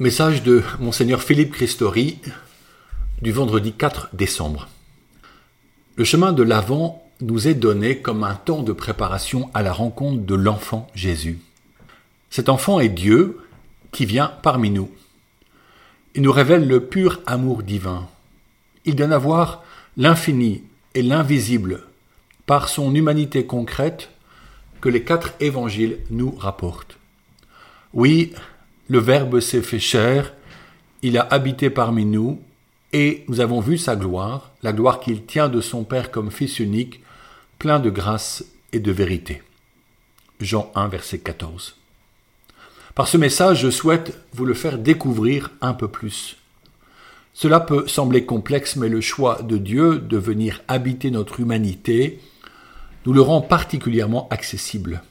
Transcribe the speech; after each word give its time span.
Message 0.00 0.42
de 0.42 0.60
Monseigneur 0.80 1.22
Philippe 1.22 1.52
Christori 1.52 2.18
du 3.22 3.30
vendredi 3.30 3.72
4 3.72 4.08
décembre. 4.12 4.66
Le 5.94 6.02
chemin 6.02 6.32
de 6.32 6.42
l'Avent 6.42 7.08
nous 7.20 7.46
est 7.46 7.54
donné 7.54 7.98
comme 7.98 8.24
un 8.24 8.34
temps 8.34 8.64
de 8.64 8.72
préparation 8.72 9.50
à 9.54 9.62
la 9.62 9.72
rencontre 9.72 10.24
de 10.24 10.34
l'enfant 10.34 10.88
Jésus. 10.96 11.38
Cet 12.28 12.48
enfant 12.48 12.80
est 12.80 12.88
Dieu 12.88 13.38
qui 13.92 14.04
vient 14.04 14.32
parmi 14.42 14.70
nous. 14.70 14.90
Il 16.16 16.22
nous 16.22 16.32
révèle 16.32 16.66
le 16.66 16.84
pur 16.84 17.20
amour 17.24 17.62
divin. 17.62 18.08
Il 18.84 18.96
donne 18.96 19.12
à 19.12 19.18
voir 19.18 19.62
l'infini 19.96 20.64
et 20.94 21.02
l'invisible 21.02 21.84
par 22.46 22.68
son 22.68 22.92
humanité 22.96 23.46
concrète 23.46 24.10
que 24.80 24.88
les 24.88 25.04
quatre 25.04 25.34
évangiles 25.38 25.98
nous 26.10 26.32
rapportent. 26.32 26.98
Oui, 27.92 28.32
le 28.88 28.98
Verbe 28.98 29.40
s'est 29.40 29.62
fait 29.62 29.78
chair, 29.78 30.34
il 31.02 31.18
a 31.18 31.22
habité 31.22 31.70
parmi 31.70 32.04
nous, 32.04 32.40
et 32.92 33.24
nous 33.28 33.40
avons 33.40 33.60
vu 33.60 33.78
sa 33.78 33.96
gloire, 33.96 34.52
la 34.62 34.72
gloire 34.72 35.00
qu'il 35.00 35.24
tient 35.24 35.48
de 35.48 35.60
son 35.60 35.84
Père 35.84 36.10
comme 36.10 36.30
Fils 36.30 36.60
unique, 36.60 37.02
plein 37.58 37.80
de 37.80 37.90
grâce 37.90 38.44
et 38.72 38.80
de 38.80 38.92
vérité. 38.92 39.42
Jean 40.40 40.70
1, 40.74 40.88
verset 40.88 41.18
14. 41.18 41.76
Par 42.94 43.08
ce 43.08 43.16
message, 43.16 43.60
je 43.62 43.70
souhaite 43.70 44.18
vous 44.32 44.44
le 44.44 44.54
faire 44.54 44.78
découvrir 44.78 45.50
un 45.60 45.74
peu 45.74 45.88
plus. 45.88 46.36
Cela 47.32 47.58
peut 47.58 47.88
sembler 47.88 48.24
complexe, 48.24 48.76
mais 48.76 48.88
le 48.88 49.00
choix 49.00 49.42
de 49.42 49.56
Dieu 49.56 49.98
de 49.98 50.16
venir 50.16 50.62
habiter 50.68 51.10
notre 51.10 51.40
humanité 51.40 52.20
nous 53.06 53.12
le 53.12 53.20
rend 53.20 53.40
particulièrement 53.40 54.28
accessible. 54.30 55.02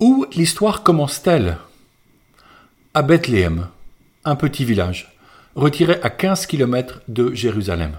Où 0.00 0.26
l'histoire 0.32 0.82
commence-t-elle? 0.82 1.56
À 2.96 3.02
Bethléem, 3.02 3.66
un 4.24 4.36
petit 4.36 4.64
village, 4.64 5.18
retiré 5.56 6.00
à 6.02 6.10
15 6.10 6.46
kilomètres 6.46 7.02
de 7.08 7.34
Jérusalem. 7.34 7.98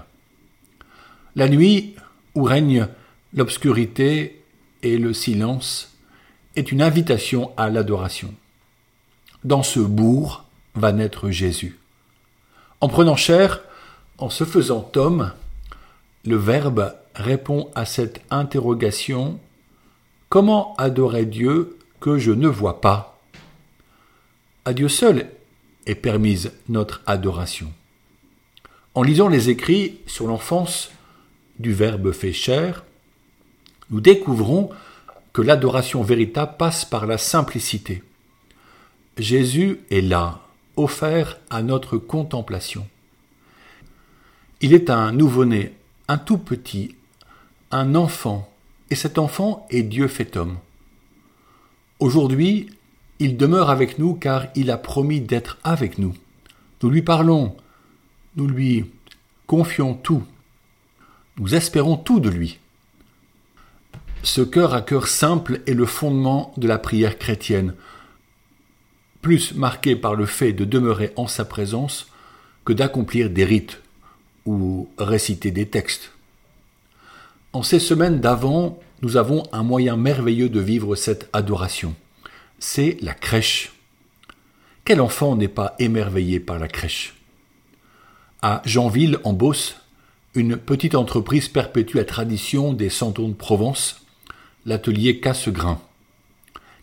La 1.34 1.50
nuit, 1.50 1.94
où 2.34 2.42
règne 2.44 2.88
l'obscurité 3.34 4.42
et 4.82 4.96
le 4.96 5.12
silence, 5.12 5.94
est 6.56 6.72
une 6.72 6.80
invitation 6.80 7.52
à 7.58 7.68
l'adoration. 7.68 8.32
Dans 9.44 9.62
ce 9.62 9.80
bourg 9.80 10.44
va 10.74 10.92
naître 10.92 11.30
Jésus. 11.30 11.78
En 12.80 12.88
prenant 12.88 13.16
chair, 13.16 13.60
en 14.16 14.30
se 14.30 14.44
faisant 14.44 14.90
homme, 14.96 15.32
le 16.24 16.36
Verbe 16.36 16.94
répond 17.14 17.68
à 17.74 17.84
cette 17.84 18.22
interrogation 18.30 19.38
Comment 20.30 20.74
adorer 20.76 21.26
Dieu 21.26 21.78
que 22.00 22.16
je 22.16 22.32
ne 22.32 22.48
vois 22.48 22.80
pas? 22.80 23.15
Dieu 24.72 24.88
seul 24.88 25.30
est 25.86 25.94
permise 25.94 26.52
notre 26.68 27.02
adoration. 27.06 27.72
En 28.94 29.02
lisant 29.02 29.28
les 29.28 29.50
écrits 29.50 29.98
sur 30.06 30.26
l'enfance 30.26 30.90
du 31.58 31.72
Verbe 31.72 32.12
fait 32.12 32.32
chair, 32.32 32.84
nous 33.90 34.00
découvrons 34.00 34.70
que 35.32 35.42
l'adoration 35.42 36.02
véritable 36.02 36.54
passe 36.58 36.84
par 36.84 37.06
la 37.06 37.18
simplicité. 37.18 38.02
Jésus 39.18 39.80
est 39.90 40.00
là, 40.00 40.40
offert 40.76 41.38
à 41.50 41.62
notre 41.62 41.98
contemplation. 41.98 42.86
Il 44.60 44.72
est 44.72 44.90
un 44.90 45.12
nouveau-né, 45.12 45.74
un 46.08 46.18
tout 46.18 46.38
petit, 46.38 46.96
un 47.70 47.94
enfant, 47.94 48.50
et 48.90 48.94
cet 48.94 49.18
enfant 49.18 49.66
est 49.70 49.82
Dieu 49.82 50.08
fait 50.08 50.36
homme. 50.36 50.56
Aujourd'hui, 51.98 52.70
il 53.18 53.36
demeure 53.36 53.70
avec 53.70 53.98
nous 53.98 54.14
car 54.14 54.46
il 54.54 54.70
a 54.70 54.76
promis 54.76 55.20
d'être 55.20 55.58
avec 55.64 55.98
nous. 55.98 56.14
Nous 56.82 56.90
lui 56.90 57.02
parlons, 57.02 57.56
nous 58.36 58.46
lui 58.46 58.90
confions 59.46 59.94
tout, 59.94 60.24
nous 61.38 61.54
espérons 61.54 61.96
tout 61.96 62.20
de 62.20 62.28
lui. 62.28 62.58
Ce 64.22 64.40
cœur 64.40 64.74
à 64.74 64.82
cœur 64.82 65.06
simple 65.06 65.60
est 65.66 65.74
le 65.74 65.86
fondement 65.86 66.52
de 66.56 66.66
la 66.66 66.78
prière 66.78 67.18
chrétienne, 67.18 67.74
plus 69.22 69.54
marqué 69.54 69.96
par 69.96 70.14
le 70.14 70.26
fait 70.26 70.52
de 70.52 70.64
demeurer 70.64 71.12
en 71.16 71.26
sa 71.26 71.44
présence 71.44 72.08
que 72.64 72.72
d'accomplir 72.72 73.30
des 73.30 73.44
rites 73.44 73.80
ou 74.44 74.88
réciter 74.98 75.50
des 75.50 75.66
textes. 75.66 76.12
En 77.52 77.62
ces 77.62 77.78
semaines 77.78 78.20
d'avant, 78.20 78.78
nous 79.02 79.16
avons 79.16 79.44
un 79.52 79.62
moyen 79.62 79.96
merveilleux 79.96 80.48
de 80.48 80.60
vivre 80.60 80.94
cette 80.96 81.28
adoration 81.32 81.94
c'est 82.58 82.96
la 83.00 83.14
crèche. 83.14 83.72
Quel 84.84 85.00
enfant 85.00 85.36
n'est 85.36 85.48
pas 85.48 85.74
émerveillé 85.78 86.40
par 86.40 86.58
la 86.58 86.68
crèche? 86.68 87.14
À 88.42 88.62
Jeanville, 88.64 89.18
en 89.24 89.32
Beauce, 89.32 89.76
une 90.34 90.56
petite 90.56 90.94
entreprise 90.94 91.48
perpétue 91.48 91.96
la 91.96 92.04
tradition 92.04 92.72
des 92.72 92.90
santons 92.90 93.28
de 93.28 93.34
Provence, 93.34 94.06
l'atelier 94.64 95.20
Cassegrain. 95.20 95.80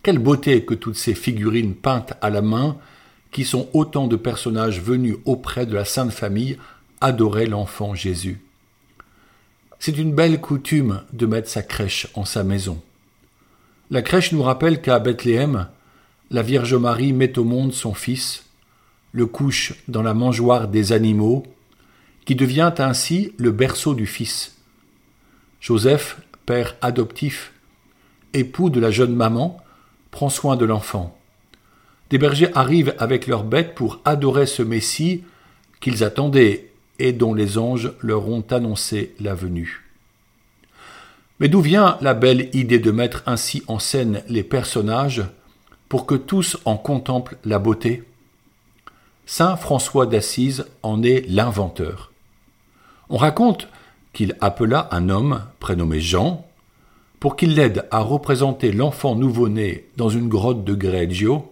Quelle 0.02 0.20
beauté 0.20 0.66
que 0.66 0.74
toutes 0.74 0.98
ces 0.98 1.16
figurines 1.16 1.76
peintes 1.76 2.14
à 2.22 2.30
la 2.30 2.42
main, 2.42 2.78
qui 3.32 3.46
sont 3.46 3.70
autant 3.74 4.08
de 4.08 4.16
personnages 4.16 4.82
venus 4.82 5.16
auprès 5.26 5.66
de 5.66 5.74
la 5.74 5.86
Sainte 5.86 6.12
Famille 6.12 6.58
adorer 7.02 7.48
l'enfant 7.48 7.96
Jésus. 7.96 8.40
C'est 9.80 9.98
une 9.98 10.14
belle 10.14 10.40
coutume 10.40 11.02
de 11.12 11.26
mettre 11.26 11.50
sa 11.50 11.64
crèche 11.64 12.08
en 12.14 12.24
sa 12.24 12.44
maison. 12.44 12.82
La 13.94 14.02
crèche 14.02 14.32
nous 14.32 14.42
rappelle 14.42 14.82
qu'à 14.82 14.98
Bethléem, 14.98 15.68
la 16.32 16.42
Vierge 16.42 16.74
Marie 16.74 17.14
met 17.14 17.38
au 17.38 17.44
monde 17.44 17.74
son 17.74 17.94
Fils, 17.94 18.46
le 19.12 19.28
couche 19.28 19.76
dans 19.88 20.02
la 20.02 20.16
mangeoire 20.16 20.68
des 20.68 20.94
animaux, 20.94 21.44
qui 22.26 22.34
devient 22.34 22.74
ainsi 22.80 23.36
le 23.38 23.52
berceau 23.52 23.94
du 23.94 24.08
Fils. 24.08 24.58
Joseph, 25.62 26.20
père 26.48 26.76
adoptif, 26.82 27.54
époux 28.34 28.72
de 28.72 28.80
la 28.80 28.90
jeune 28.90 29.14
maman, 29.14 29.64
prend 30.10 30.30
soin 30.30 30.56
de 30.56 30.66
l'enfant. 30.66 31.16
Des 32.10 32.18
bergers 32.18 32.50
arrivent 32.56 32.96
avec 32.98 33.28
leurs 33.28 33.44
bêtes 33.44 33.76
pour 33.76 34.02
adorer 34.06 34.48
ce 34.48 34.64
Messie 34.64 35.24
qu'ils 35.82 36.04
attendaient 36.04 36.72
et 36.98 37.14
dont 37.14 37.36
les 37.36 37.60
anges 37.60 37.92
leur 38.00 38.28
ont 38.28 38.46
annoncé 38.50 39.14
la 39.20 39.36
venue. 39.36 39.83
Mais 41.44 41.50
d'où 41.50 41.60
vient 41.60 41.98
la 42.00 42.14
belle 42.14 42.50
idée 42.54 42.80
de 42.80 42.90
mettre 42.90 43.22
ainsi 43.26 43.64
en 43.68 43.78
scène 43.78 44.24
les 44.30 44.44
personnages 44.44 45.24
pour 45.90 46.06
que 46.06 46.16
tous 46.16 46.58
en 46.64 46.78
contemplent 46.78 47.36
la 47.44 47.60
beauté? 47.60 48.04
Saint 49.26 49.58
François 49.58 50.06
d'Assise 50.06 50.66
en 50.84 51.04
est 51.04 51.28
l'inventeur. 51.28 52.14
On 53.10 53.18
raconte 53.18 53.68
qu'il 54.14 54.38
appela 54.40 54.88
un 54.92 55.10
homme 55.10 55.44
prénommé 55.60 56.00
Jean 56.00 56.48
pour 57.20 57.36
qu'il 57.36 57.56
l'aide 57.56 57.90
à 57.92 58.00
représenter 58.00 58.72
l'enfant 58.72 59.14
nouveau-né 59.14 59.90
dans 59.98 60.08
une 60.08 60.30
grotte 60.30 60.64
de 60.64 60.74
Greggio, 60.74 61.52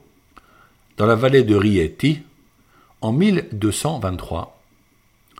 dans 0.95 1.05
la 1.05 1.15
vallée 1.15 1.43
de 1.43 1.55
Rieti, 1.55 2.21
en 3.01 3.11
1223. 3.11 4.57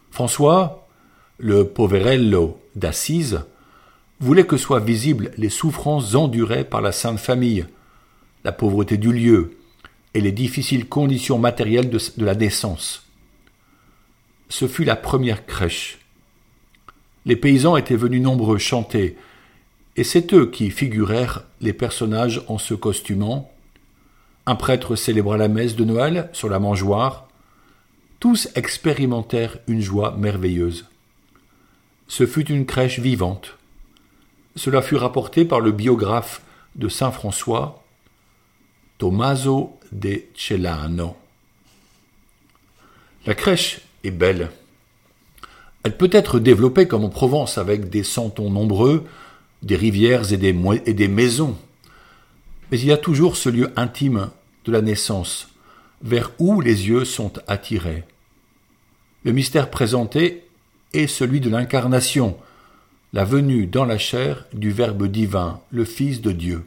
François, 0.10 0.90
le 1.38 1.70
poverello 1.70 2.60
d'Assise, 2.76 3.46
voulait 4.22 4.46
que 4.46 4.58
soient 4.58 4.80
visibles 4.80 5.32
les 5.38 5.50
souffrances 5.50 6.16
endurées 6.16 6.64
par 6.64 6.82
la 6.82 6.92
Sainte 6.92 7.20
Famille, 7.20 7.66
la 8.44 8.52
pauvreté 8.52 8.98
du 8.98 9.12
lieu 9.12 9.58
et 10.14 10.22
les 10.22 10.32
difficiles 10.32 10.88
conditions 10.88 11.40
matérielles 11.40 11.90
de, 11.90 12.00
la 12.18 12.36
naissance. 12.36 13.08
Ce 14.50 14.68
fut 14.68 14.84
la 14.84 14.96
première 14.96 15.46
crèche. 15.46 16.00
Les 17.26 17.36
paysans 17.36 17.78
étaient 17.78 17.96
venus 17.96 18.22
nombreux 18.22 18.58
chanter, 18.58 19.18
et 19.96 20.04
c'est 20.04 20.34
eux 20.34 20.50
qui 20.50 20.70
figurèrent 20.70 21.44
les 21.60 21.74
personnages 21.74 22.44
en 22.48 22.58
se 22.58 22.74
costumant. 22.74 23.52
Un 24.46 24.56
prêtre 24.56 24.96
célébra 24.96 25.38
la 25.38 25.48
messe 25.48 25.76
de 25.76 25.84
Noël 25.84 26.30
sur 26.34 26.50
la 26.50 26.60
mangeoire. 26.60 27.28
Tous 28.20 28.50
expérimentèrent 28.56 29.58
une 29.68 29.82
joie 29.82 30.16
merveilleuse. 30.18 30.86
Ce 32.08 32.26
fut 32.26 32.48
une 32.52 32.66
crèche 32.66 33.00
vivante. 33.00 33.58
Cela 34.56 34.82
fut 34.82 34.96
rapporté 34.96 35.46
par 35.46 35.60
le 35.60 35.72
biographe 35.72 36.42
de 36.76 36.90
saint 36.90 37.12
François, 37.12 37.84
Tommaso 38.98 39.80
de 39.92 40.22
Celano. 40.36 41.16
La 43.26 43.36
crèche 43.36 43.82
est 44.04 44.12
belle. 44.12 44.50
Elle 45.84 45.98
peut 45.98 46.10
être 46.12 46.40
développée 46.40 46.88
comme 46.88 47.04
en 47.04 47.10
Provence 47.10 47.58
avec 47.58 47.90
des 47.90 48.04
santons 48.04 48.50
nombreux, 48.50 49.06
des 49.64 49.76
rivières 49.76 50.32
et 50.34 50.38
des, 50.38 50.56
et 50.86 50.94
des 50.94 51.08
maisons. 51.08 51.58
Mais 52.72 52.80
il 52.80 52.86
y 52.86 52.92
a 52.92 52.98
toujours 52.98 53.38
ce 53.38 53.50
lieu 53.50 53.72
intime 53.76 54.30
de 54.66 54.72
la 54.72 54.82
naissance, 54.82 55.50
vers 56.02 56.32
où 56.40 56.62
les 56.62 56.88
yeux 56.88 57.06
sont 57.06 57.34
attirés. 57.48 58.04
Le 59.24 59.32
mystère 59.32 59.70
présenté 59.70 60.48
est 60.94 61.08
celui 61.08 61.40
de 61.42 61.50
l'incarnation, 61.50 62.38
la 63.14 63.26
venue 63.26 63.68
dans 63.68 63.86
la 63.86 63.98
chair 63.98 64.46
du 64.54 64.72
Verbe 64.72 65.08
divin, 65.08 65.60
le 65.72 65.84
Fils 65.84 66.22
de 66.22 66.32
Dieu. 66.32 66.66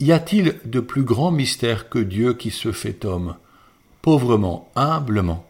Y 0.00 0.12
a-t-il 0.12 0.58
de 0.64 0.80
plus 0.80 1.02
grand 1.02 1.30
mystère 1.30 1.88
que 1.88 1.98
Dieu 1.98 2.34
qui 2.34 2.50
se 2.50 2.72
fait 2.72 3.04
homme, 3.04 3.36
pauvrement, 4.00 4.70
humblement, 4.74 5.46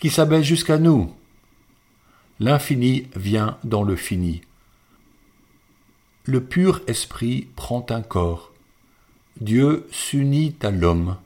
qui 0.00 0.10
s'abaisse 0.10 0.44
jusqu'à 0.44 0.78
nous? 0.78 1.14
L'infini 2.40 3.06
vient 3.14 3.58
dans 3.64 3.82
le 3.82 3.96
fini. 3.96 4.40
Le 6.24 6.42
pur 6.42 6.82
esprit 6.86 7.48
prend 7.54 7.86
un 7.90 8.02
corps. 8.02 8.52
Dieu 9.40 9.86
s'unit 9.90 10.54
à 10.62 10.70
l'homme. 10.70 11.16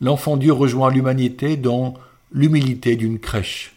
L'enfant 0.00 0.36
Dieu 0.36 0.52
rejoint 0.52 0.90
l'humanité 0.90 1.56
dans 1.56 1.94
l'humilité 2.32 2.96
d'une 2.96 3.20
crèche. 3.20 3.76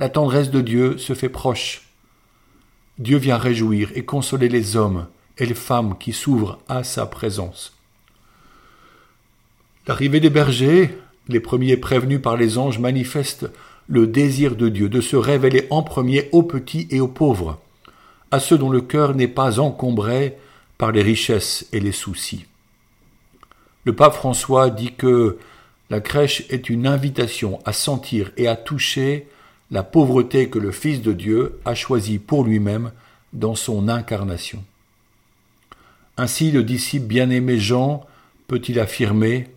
La 0.00 0.08
tendresse 0.08 0.50
de 0.50 0.62
Dieu 0.62 0.96
se 0.96 1.12
fait 1.12 1.28
proche. 1.28 1.82
Dieu 2.98 3.18
vient 3.18 3.36
réjouir 3.36 3.90
et 3.94 4.02
consoler 4.02 4.48
les 4.48 4.74
hommes 4.74 5.06
et 5.36 5.44
les 5.44 5.54
femmes 5.54 5.98
qui 5.98 6.14
s'ouvrent 6.14 6.58
à 6.68 6.84
sa 6.84 7.04
présence. 7.04 7.76
L'arrivée 9.86 10.20
des 10.20 10.30
bergers, 10.30 10.96
les 11.28 11.38
premiers 11.38 11.76
prévenus 11.76 12.22
par 12.22 12.38
les 12.38 12.56
anges, 12.56 12.78
manifeste 12.78 13.50
le 13.88 14.06
désir 14.06 14.56
de 14.56 14.70
Dieu 14.70 14.88
de 14.88 15.02
se 15.02 15.16
révéler 15.16 15.66
en 15.68 15.82
premier 15.82 16.30
aux 16.32 16.44
petits 16.44 16.88
et 16.90 17.00
aux 17.00 17.08
pauvres, 17.08 17.60
à 18.30 18.40
ceux 18.40 18.56
dont 18.56 18.70
le 18.70 18.80
cœur 18.80 19.14
n'est 19.14 19.28
pas 19.28 19.60
encombré 19.60 20.38
par 20.78 20.92
les 20.92 21.02
richesses 21.02 21.66
et 21.74 21.80
les 21.80 21.92
soucis. 21.92 22.46
Le 23.84 23.94
pape 23.94 24.14
François 24.14 24.70
dit 24.70 24.94
que 24.94 25.36
la 25.90 26.00
crèche 26.00 26.44
est 26.48 26.70
une 26.70 26.86
invitation 26.86 27.60
à 27.66 27.74
sentir 27.74 28.30
et 28.38 28.48
à 28.48 28.56
toucher 28.56 29.26
la 29.70 29.82
pauvreté 29.82 30.48
que 30.48 30.58
le 30.58 30.72
Fils 30.72 31.00
de 31.02 31.12
Dieu 31.12 31.60
a 31.64 31.74
choisie 31.74 32.18
pour 32.18 32.44
lui-même 32.44 32.92
dans 33.32 33.54
son 33.54 33.88
incarnation. 33.88 34.64
Ainsi 36.16 36.50
le 36.50 36.64
disciple 36.64 37.06
bien-aimé 37.06 37.58
Jean 37.58 38.04
peut-il 38.48 38.80
affirmer 38.80 39.48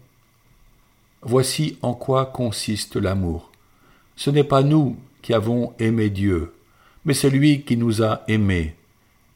Voici 1.21 1.77
en 1.81 1.93
quoi 1.93 2.25
consiste 2.25 2.95
l'amour. 2.95 3.51
Ce 4.15 4.29
n'est 4.29 4.43
pas 4.43 4.61
nous 4.61 4.97
qui 5.21 5.33
avons 5.33 5.73
aimé 5.79 6.09
Dieu, 6.09 6.53
mais 7.05 7.13
c'est 7.13 7.29
lui 7.29 7.63
qui 7.63 7.77
nous 7.77 8.03
a 8.03 8.23
aimés, 8.27 8.75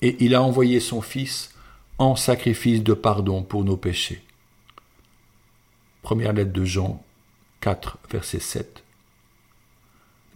et 0.01 0.17
il 0.19 0.35
a 0.35 0.43
envoyé 0.43 0.79
son 0.79 1.01
Fils 1.01 1.55
en 1.97 2.15
sacrifice 2.15 2.83
de 2.83 2.93
pardon 2.93 3.41
pour 3.41 3.63
nos 3.63 3.77
péchés. 3.77 4.21
Première 6.01 6.33
lettre 6.33 6.53
de 6.53 6.65
Jean 6.65 7.03
4, 7.61 7.97
verset 8.11 8.39
7. 8.39 8.83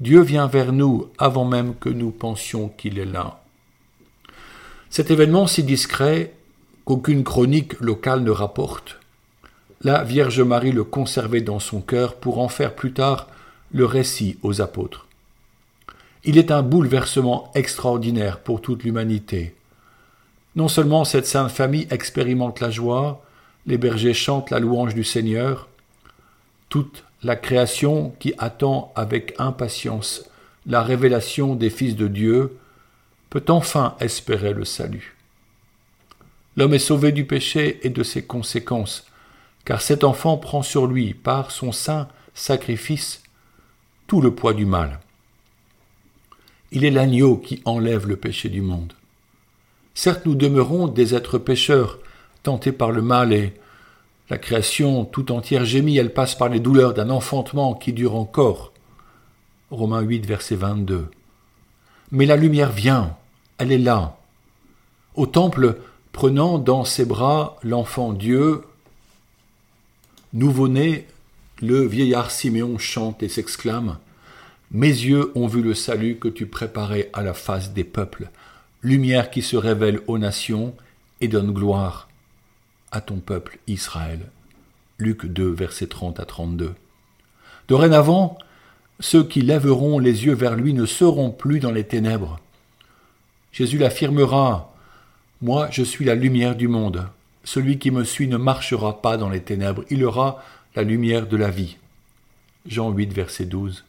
Dieu 0.01 0.21
vient 0.21 0.47
vers 0.47 0.73
nous 0.73 1.09
avant 1.19 1.45
même 1.45 1.75
que 1.75 1.87
nous 1.87 2.09
pensions 2.09 2.69
qu'il 2.69 2.97
est 2.97 3.05
là. 3.05 3.43
Cet 4.89 5.11
événement 5.11 5.45
si 5.45 5.63
discret 5.63 6.33
qu'aucune 6.85 7.23
chronique 7.23 7.79
locale 7.79 8.23
ne 8.23 8.31
rapporte, 8.31 8.97
la 9.81 10.03
Vierge 10.03 10.41
Marie 10.41 10.71
le 10.71 10.83
conservait 10.83 11.41
dans 11.41 11.59
son 11.59 11.81
cœur 11.81 12.15
pour 12.15 12.39
en 12.39 12.49
faire 12.49 12.73
plus 12.73 12.93
tard 12.93 13.27
le 13.71 13.85
récit 13.85 14.39
aux 14.41 14.59
apôtres. 14.59 15.05
Il 16.23 16.39
est 16.39 16.49
un 16.49 16.63
bouleversement 16.63 17.51
extraordinaire 17.53 18.39
pour 18.39 18.59
toute 18.59 18.83
l'humanité. 18.83 19.53
Non 20.55 20.67
seulement 20.67 21.05
cette 21.05 21.27
sainte 21.27 21.51
famille 21.51 21.87
expérimente 21.91 22.59
la 22.59 22.71
joie, 22.71 23.23
les 23.67 23.77
bergers 23.77 24.15
chantent 24.15 24.49
la 24.49 24.59
louange 24.59 24.95
du 24.95 25.03
Seigneur, 25.03 25.67
toute 26.69 27.03
la 27.23 27.35
création 27.35 28.13
qui 28.19 28.33
attend 28.37 28.91
avec 28.95 29.35
impatience 29.37 30.25
la 30.65 30.83
révélation 30.83 31.55
des 31.55 31.69
fils 31.69 31.95
de 31.95 32.07
Dieu 32.07 32.57
peut 33.29 33.43
enfin 33.49 33.95
espérer 33.99 34.53
le 34.53 34.65
salut. 34.65 35.15
L'homme 36.57 36.73
est 36.73 36.79
sauvé 36.79 37.11
du 37.11 37.25
péché 37.25 37.79
et 37.83 37.89
de 37.89 38.03
ses 38.03 38.23
conséquences, 38.23 39.07
car 39.65 39.81
cet 39.81 40.03
enfant 40.03 40.37
prend 40.37 40.63
sur 40.63 40.85
lui, 40.85 41.13
par 41.13 41.51
son 41.51 41.71
saint 41.71 42.07
sacrifice, 42.33 43.23
tout 44.07 44.21
le 44.21 44.35
poids 44.35 44.53
du 44.53 44.65
mal. 44.65 44.99
Il 46.71 46.83
est 46.83 46.91
l'agneau 46.91 47.37
qui 47.37 47.61
enlève 47.65 48.07
le 48.07 48.17
péché 48.17 48.49
du 48.49 48.61
monde. 48.61 48.93
Certes, 49.93 50.25
nous 50.25 50.35
demeurons 50.35 50.87
des 50.87 51.15
êtres 51.15 51.37
pécheurs, 51.37 51.99
tentés 52.43 52.71
par 52.71 52.91
le 52.91 53.01
mal 53.01 53.33
et 53.33 53.53
la 54.31 54.37
création 54.37 55.03
tout 55.03 55.33
entière 55.33 55.65
gémit, 55.65 55.97
elle 55.97 56.13
passe 56.13 56.35
par 56.35 56.47
les 56.47 56.61
douleurs 56.61 56.93
d'un 56.93 57.09
enfantement 57.09 57.73
qui 57.73 57.91
dure 57.91 58.15
encore. 58.15 58.71
Romains 59.71 59.99
8, 59.99 60.25
verset 60.25 60.55
22. 60.55 61.09
Mais 62.11 62.25
la 62.25 62.37
lumière 62.37 62.71
vient, 62.71 63.17
elle 63.57 63.73
est 63.73 63.77
là. 63.77 64.17
Au 65.15 65.25
temple, 65.25 65.79
prenant 66.13 66.59
dans 66.59 66.85
ses 66.85 67.03
bras 67.03 67.57
l'enfant 67.61 68.13
Dieu, 68.13 68.61
nouveau-né, 70.31 71.07
le 71.61 71.85
vieillard 71.85 72.31
Siméon 72.31 72.77
chante 72.77 73.23
et 73.23 73.27
s'exclame 73.27 73.97
Mes 74.71 74.87
yeux 74.87 75.33
ont 75.35 75.47
vu 75.47 75.61
le 75.61 75.73
salut 75.73 76.15
que 76.15 76.29
tu 76.29 76.45
préparais 76.45 77.09
à 77.11 77.21
la 77.21 77.33
face 77.33 77.73
des 77.73 77.83
peuples, 77.83 78.29
lumière 78.81 79.29
qui 79.29 79.41
se 79.41 79.57
révèle 79.57 79.99
aux 80.07 80.17
nations 80.17 80.73
et 81.19 81.27
donne 81.27 81.51
gloire 81.51 82.07
à 82.91 83.01
ton 83.01 83.17
peuple 83.17 83.59
Israël. 83.67 84.19
Luc 84.97 85.25
2, 85.25 85.49
versets 85.49 85.87
30 85.87 86.19
à 86.19 86.25
32. 86.25 86.73
Dorénavant, 87.67 88.37
ceux 88.99 89.23
qui 89.23 89.41
lèveront 89.41 89.97
les 89.97 90.25
yeux 90.25 90.33
vers 90.33 90.55
lui 90.55 90.73
ne 90.73 90.85
seront 90.85 91.31
plus 91.31 91.59
dans 91.59 91.71
les 91.71 91.85
ténèbres. 91.85 92.39
Jésus 93.51 93.77
l'affirmera 93.77 94.73
Moi, 95.41 95.67
je 95.71 95.83
suis 95.83 96.05
la 96.05 96.15
lumière 96.15 96.55
du 96.55 96.67
monde. 96.67 97.07
Celui 97.43 97.79
qui 97.79 97.91
me 97.91 98.03
suit 98.03 98.27
ne 98.27 98.37
marchera 98.37 99.01
pas 99.01 99.17
dans 99.17 99.29
les 99.29 99.41
ténèbres, 99.41 99.83
il 99.89 100.05
aura 100.05 100.43
la 100.75 100.83
lumière 100.83 101.27
de 101.27 101.37
la 101.37 101.49
vie. 101.49 101.77
Jean 102.65 102.91
8, 102.91 103.11
verset 103.11 103.45
12. 103.45 103.83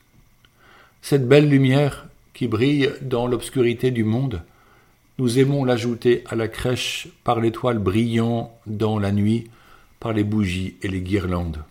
Cette 1.03 1.29
belle 1.29 1.49
lumière 1.49 2.07
qui 2.33 2.49
brille 2.49 2.91
dans 3.03 3.27
l'obscurité 3.27 3.91
du 3.91 4.05
monde, 4.05 4.43
nous 5.19 5.39
aimons 5.39 5.65
l'ajouter 5.65 6.25
à 6.29 6.35
la 6.35 6.49
crèche 6.49 7.09
par 7.25 7.41
l'étoile 7.41 7.79
brillant 7.79 8.53
dans 8.67 8.99
la 8.99 9.13
nuit, 9.13 9.51
par 10.01 10.13
les 10.13 10.25
bougies 10.25 10.77
et 10.83 10.89
les 10.89 11.01
guirlandes. 11.01 11.63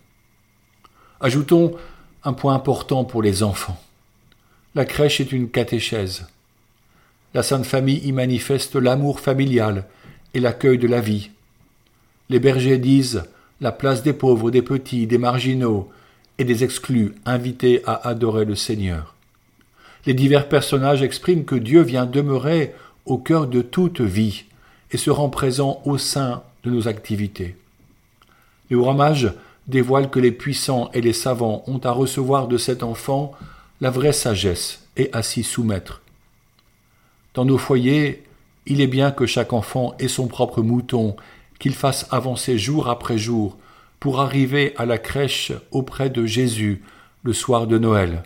Ajoutons 1.20 1.76
un 2.24 2.32
point 2.32 2.54
important 2.54 3.04
pour 3.04 3.22
les 3.22 3.42
enfants. 3.42 3.80
La 4.74 4.84
crèche 4.84 5.20
est 5.20 5.32
une 5.32 5.50
catéchèse. 5.50 6.26
La 7.34 7.42
Sainte 7.42 7.66
Famille 7.66 8.00
y 8.04 8.12
manifeste 8.12 8.76
l'amour 8.76 9.20
familial 9.20 9.86
et 10.34 10.40
l'accueil 10.40 10.78
de 10.78 10.86
la 10.86 11.00
vie. 11.00 11.30
Les 12.28 12.38
bergers 12.38 12.78
disent 12.78 13.24
la 13.60 13.72
place 13.72 14.02
des 14.02 14.12
pauvres, 14.12 14.50
des 14.50 14.62
petits, 14.62 15.06
des 15.06 15.18
marginaux 15.18 15.90
et 16.38 16.44
des 16.44 16.64
exclus 16.64 17.14
invités 17.26 17.82
à 17.86 18.08
adorer 18.08 18.44
le 18.44 18.54
Seigneur. 18.54 19.14
Les 20.06 20.14
divers 20.14 20.48
personnages 20.48 21.02
expriment 21.02 21.44
que 21.44 21.54
Dieu 21.54 21.82
vient 21.82 22.06
demeurer 22.06 22.74
au 23.06 23.18
cœur 23.18 23.46
de 23.46 23.62
toute 23.62 24.00
vie 24.00 24.44
et 24.90 24.96
se 24.96 25.10
rend 25.10 25.28
présent 25.28 25.80
au 25.84 25.98
sein 25.98 26.42
de 26.64 26.70
nos 26.70 26.88
activités. 26.88 27.56
Les 28.70 28.76
ramages 28.76 29.32
dévoilent 29.66 30.10
que 30.10 30.20
les 30.20 30.32
puissants 30.32 30.90
et 30.92 31.00
les 31.00 31.12
savants 31.12 31.62
ont 31.66 31.78
à 31.78 31.90
recevoir 31.90 32.48
de 32.48 32.58
cet 32.58 32.82
enfant 32.82 33.32
la 33.80 33.90
vraie 33.90 34.12
sagesse 34.12 34.86
et 34.96 35.10
à 35.12 35.22
s'y 35.22 35.42
soumettre. 35.42 36.02
Dans 37.34 37.44
nos 37.44 37.58
foyers, 37.58 38.24
il 38.66 38.80
est 38.80 38.86
bien 38.86 39.10
que 39.10 39.26
chaque 39.26 39.52
enfant 39.52 39.94
ait 39.98 40.08
son 40.08 40.28
propre 40.28 40.62
mouton, 40.62 41.16
qu'il 41.58 41.74
fasse 41.74 42.06
avancer 42.10 42.58
jour 42.58 42.88
après 42.88 43.18
jour, 43.18 43.56
pour 43.98 44.20
arriver 44.20 44.74
à 44.76 44.84
la 44.84 44.98
crèche 44.98 45.52
auprès 45.70 46.10
de 46.10 46.26
Jésus 46.26 46.82
le 47.22 47.32
soir 47.32 47.66
de 47.66 47.78
Noël, 47.78 48.24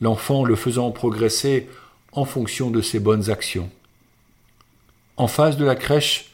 l'enfant 0.00 0.44
le 0.44 0.56
faisant 0.56 0.90
progresser 0.90 1.68
en 2.12 2.24
fonction 2.24 2.70
de 2.70 2.80
ses 2.80 3.00
bonnes 3.00 3.30
actions. 3.30 3.70
En 5.16 5.26
face 5.26 5.56
de 5.56 5.64
la 5.64 5.74
crèche, 5.74 6.32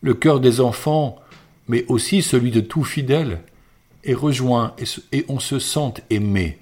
le 0.00 0.14
cœur 0.14 0.40
des 0.40 0.60
enfants, 0.60 1.18
mais 1.68 1.84
aussi 1.88 2.22
celui 2.22 2.50
de 2.50 2.60
tout 2.60 2.84
fidèle, 2.84 3.40
est 4.04 4.14
rejoint 4.14 4.74
et 5.12 5.24
on 5.28 5.38
se 5.38 5.58
sent 5.58 5.94
aimé. 6.10 6.58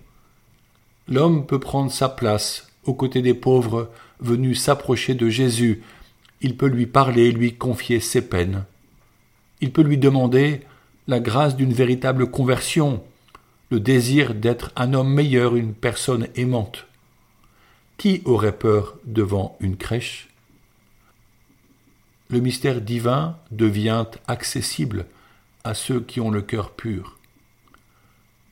L'homme 1.08 1.46
peut 1.46 1.61
prendre 1.61 1.92
sa 1.92 2.08
place 2.08 2.68
aux 2.85 2.94
côtés 2.94 3.23
des 3.23 3.35
pauvres 3.35 3.90
venus 4.20 4.61
s'approcher 4.61 5.14
de 5.14 5.28
Jésus. 5.28 5.82
Il 6.40 6.56
peut 6.56 6.66
lui 6.66 6.87
parler, 6.87 7.30
lui 7.30 7.54
confier 7.54 8.00
ses 8.00 8.23
peines. 8.23 8.64
Il 9.61 9.73
peut 9.73 9.82
lui 9.82 9.99
demander 9.99 10.61
la 11.06 11.20
grâce 11.20 11.56
d'une 11.56 11.73
véritable 11.73 12.30
conversion, 12.30 13.02
le 13.70 13.80
désir 13.80 14.35
d'être 14.35 14.73
un 14.76 14.94
homme 14.94 15.12
meilleur, 15.12 15.56
une 15.56 15.75
personne 15.75 16.28
aimante. 16.35 16.86
Qui 17.99 18.21
aurait 18.26 18.57
peur 18.57 18.97
devant 19.05 19.57
une 19.61 19.76
crèche? 19.76 20.29
Le 22.29 22.41
mystère 22.41 22.81
divin 22.81 23.38
devient 23.50 24.05
accessible 24.26 25.07
à 25.65 25.73
ceux 25.75 26.00
qui 26.00 26.21
ont 26.21 26.31
le 26.31 26.43
cœur 26.43 26.73
pur. 26.73 27.17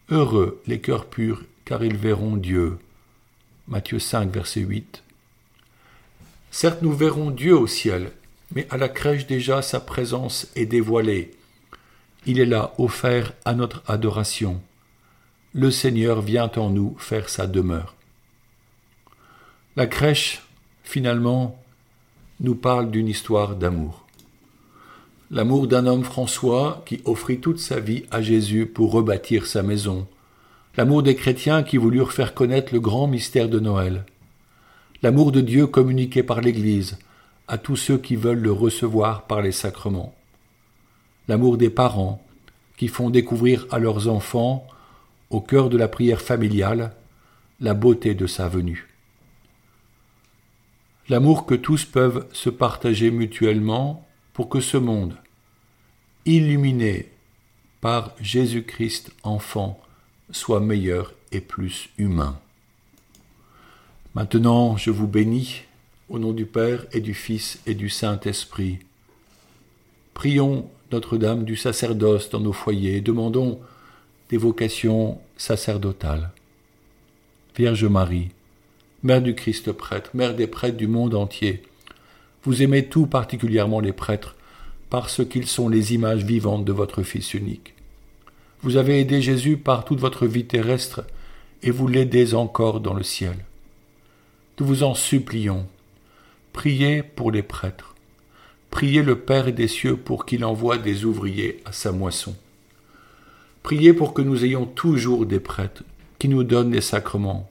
Heureux 0.09 0.63
les 0.67 0.81
cœurs 0.81 1.07
purs, 1.07 1.43
car 1.65 1.85
ils 1.85 1.97
verront 1.97 2.37
Dieu. 2.37 2.79
Matthieu 3.69 3.99
5, 3.99 4.31
verset 4.31 4.61
8. 4.61 5.03
Certes, 6.51 6.83
nous 6.83 6.93
verrons 6.93 7.31
Dieu 7.31 7.57
au 7.57 7.67
ciel, 7.67 8.13
mais 8.55 8.67
à 8.71 8.77
la 8.77 8.89
crèche 8.89 9.27
déjà 9.27 9.61
sa 9.61 9.81
présence 9.81 10.47
est 10.55 10.67
dévoilée. 10.67 11.33
il 12.27 12.41
est 12.41 12.47
là 12.47 12.73
offert 12.79 13.33
à 13.45 13.55
notre 13.55 13.83
adoration. 13.87 14.63
Le 15.53 15.71
Seigneur 15.71 16.23
vient 16.23 16.51
en 16.57 16.71
nous 16.71 16.97
faire 16.99 17.29
sa 17.29 17.47
demeure. 17.47 17.94
La 19.77 19.89
crèche, 19.89 20.41
finalement, 20.85 21.59
nous 22.39 22.55
parle 22.55 22.93
d'une 22.93 23.09
histoire 23.09 23.57
d'amour. 23.57 24.07
L'amour 25.33 25.67
d'un 25.67 25.87
homme 25.87 26.05
François 26.05 26.85
qui 26.87 27.01
offrit 27.05 27.41
toute 27.41 27.59
sa 27.59 27.81
vie 27.81 28.05
à 28.13 28.23
Jésus 28.23 28.67
pour 28.67 28.93
rebâtir 28.93 29.47
sa 29.47 29.65
maison. 29.65 30.07
L'amour 30.77 31.03
des 31.03 31.17
chrétiens 31.17 31.65
qui 31.65 31.77
voulurent 31.77 32.13
faire 32.13 32.35
connaître 32.35 32.73
le 32.73 32.79
grand 32.79 33.09
mystère 33.09 33.49
de 33.49 33.59
Noël. 33.59 34.05
L'amour 35.03 35.33
de 35.33 35.41
Dieu 35.41 35.67
communiqué 35.67 36.23
par 36.23 36.41
l'Église 36.41 36.97
à 37.49 37.59
tous 37.59 37.75
ceux 37.75 37.99
qui 37.99 38.15
veulent 38.15 38.39
le 38.39 38.53
recevoir 38.53 39.23
par 39.25 39.43
les 39.43 39.51
sacrements. 39.51 40.15
L'amour 41.27 41.57
des 41.59 41.71
parents 41.71 42.25
qui 42.77 42.87
font 42.87 43.11
découvrir 43.11 43.67
à 43.73 43.81
leurs 43.81 44.07
enfants, 44.07 44.69
au 45.31 45.41
cœur 45.41 45.69
de 45.69 45.77
la 45.77 45.89
prière 45.89 46.21
familiale, 46.21 46.93
la 47.59 47.75
beauté 47.75 48.15
de 48.15 48.29
sa 48.29 48.47
venue 48.47 48.94
l'amour 51.09 51.47
que 51.47 51.55
tous 51.55 51.85
peuvent 51.85 52.27
se 52.33 52.51
partager 52.51 53.11
mutuellement 53.11 54.07
pour 54.33 54.49
que 54.49 54.61
ce 54.61 54.77
monde, 54.77 55.17
illuminé 56.25 57.11
par 57.81 58.13
Jésus-Christ 58.21 59.13
enfant, 59.23 59.81
soit 60.31 60.61
meilleur 60.61 61.13
et 61.33 61.41
plus 61.41 61.91
humain. 61.99 62.39
Maintenant, 64.15 64.77
je 64.77 64.91
vous 64.91 65.09
bénis 65.09 65.63
au 66.09 66.19
nom 66.19 66.33
du 66.33 66.47
Père 66.47 66.87
et 66.93 67.01
du 67.01 67.15
Fils 67.15 67.61
et 67.67 67.75
du 67.75 67.89
Saint-Esprit. 67.89 68.79
Prions 70.15 70.71
Notre-Dame 70.93 71.45
du 71.45 71.57
sacerdoce 71.57 72.31
dans 72.31 72.41
nos 72.41 72.53
foyers, 72.53 73.01
demandons 73.01 73.61
des 74.31 74.37
vocations 74.37 75.19
sacerdotales. 75.37 76.31
Vierge 77.57 77.85
Marie, 77.85 78.31
Mère 79.05 79.21
du 79.21 79.35
Christ 79.35 79.71
prêtre, 79.71 80.13
Mère 80.15 80.35
des 80.35 80.47
prêtres 80.47 80.79
du 80.79 80.87
monde 80.87 81.15
entier. 81.15 81.63
Vous 82.43 82.63
aimez 82.63 82.87
tout 82.87 83.07
particulièrement 83.07 83.81
les 83.81 83.93
prêtres, 83.93 84.35
parce 84.89 85.23
qu'ils 85.27 85.47
sont 85.47 85.69
les 85.69 85.93
images 85.93 86.25
vivantes 86.25 86.65
de 86.65 86.73
votre 86.73 87.03
Fils 87.03 87.35
unique. 87.35 87.75
Vous 88.63 88.79
avez 88.79 89.01
aidé 89.01 89.21
Jésus 89.21 89.59
par 89.59 89.85
toute 89.85 90.01
votre 90.01 90.27
vie 90.27 90.47
terrestre, 90.47 91.05
et 91.63 91.71
vous 91.71 91.87
l'aidez 91.87 92.35
encore 92.35 92.81
dans 92.81 92.95
le 92.95 93.03
ciel. 93.03 93.37
Nous 94.59 94.65
vous 94.65 94.83
en 94.85 94.95
supplions. 94.95 95.67
Priez 96.55 97.03
pour 97.03 97.31
les 97.31 97.43
prêtres. 97.43 97.95
Priez 98.71 99.03
le 99.03 99.19
Père 99.19 99.53
des 99.53 99.69
cieux 99.69 99.99
pour 99.99 100.25
qu'il 100.25 100.47
envoie 100.47 100.79
des 100.79 101.05
ouvriers 101.05 101.61
à 101.67 101.73
sa 101.73 101.93
moisson. 101.93 102.35
Priez 103.63 103.93
pour 103.93 104.15
que 104.15 104.23
nous 104.23 104.47
ayons 104.47 104.65
toujours 104.65 105.27
des 105.27 105.41
prêtres 105.41 105.83
qui 106.19 106.29
nous 106.29 106.43
donnent 106.43 106.73
les 106.73 106.81
sacrements, 106.81 107.51